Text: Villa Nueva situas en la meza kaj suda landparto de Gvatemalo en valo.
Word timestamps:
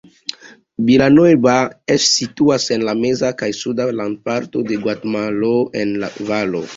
Villa 0.85 1.09
Nueva 1.17 1.57
situas 2.05 2.65
en 2.75 2.85
la 2.87 2.95
meza 3.03 3.29
kaj 3.41 3.49
suda 3.57 3.87
landparto 3.99 4.65
de 4.71 4.79
Gvatemalo 4.87 5.53
en 5.83 5.93
valo. 6.31 6.63